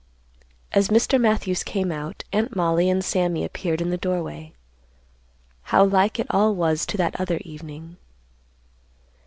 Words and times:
As 0.71 0.87
Mr. 0.87 1.21
Matthews 1.21 1.63
came 1.63 1.91
out, 1.91 2.23
Aunt 2.33 2.55
Mollie 2.55 2.89
and 2.89 3.05
Sammy 3.05 3.45
appeared 3.45 3.81
in 3.81 3.91
the 3.91 3.99
doorway. 3.99 4.51
How 5.69 5.85
like 5.85 6.17
it 6.19 6.25
all 6.31 6.55
was 6.55 6.87
to 6.87 6.97
that 6.97 7.21
other 7.21 7.37
evening. 7.45 7.97